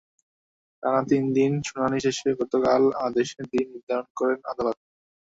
[0.83, 4.77] টানা তিন দিন শুনানি শেষে গতকাল আদেশের দিন নির্ধারণ করেন আদালত।